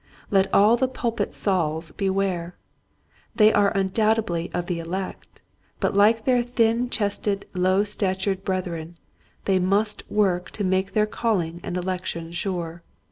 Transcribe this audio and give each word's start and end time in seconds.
Let 0.31 0.51
all 0.51 0.77
the 0.77 0.87
pulpit 0.87 1.35
Sauls 1.35 1.91
beware! 1.91 2.55
They 3.35 3.53
are 3.53 3.69
undoubt 3.75 4.15
edly 4.17 4.49
of 4.51 4.65
the 4.65 4.79
elect, 4.79 5.43
but 5.79 5.95
like 5.95 6.25
their 6.25 6.41
thin 6.41 6.89
chested, 6.89 7.45
low 7.53 7.83
statured 7.83 8.43
brethren, 8.43 8.97
they 9.45 9.59
must 9.59 10.01
work 10.09 10.49
to 10.57 10.63
make 10.63 10.93
their 10.93 11.05
calling 11.05 11.61
and 11.63 11.77
election 11.77 12.31
sure. 12.31 12.81